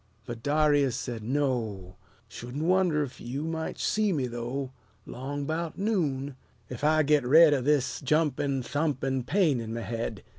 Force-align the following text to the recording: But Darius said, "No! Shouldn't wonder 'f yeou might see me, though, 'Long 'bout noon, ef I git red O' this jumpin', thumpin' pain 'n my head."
But 0.25 0.41
Darius 0.41 0.95
said, 0.95 1.21
"No! 1.23 1.95
Shouldn't 2.27 2.63
wonder 2.63 3.03
'f 3.03 3.21
yeou 3.21 3.43
might 3.43 3.77
see 3.77 4.11
me, 4.11 4.25
though, 4.25 4.71
'Long 5.05 5.45
'bout 5.45 5.77
noon, 5.77 6.35
ef 6.71 6.83
I 6.83 7.03
git 7.03 7.23
red 7.23 7.53
O' 7.53 7.61
this 7.61 8.01
jumpin', 8.03 8.63
thumpin' 8.63 9.23
pain 9.27 9.61
'n 9.61 9.75
my 9.75 9.81
head." 9.81 10.23